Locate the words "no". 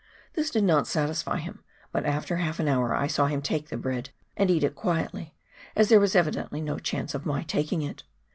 6.59-6.79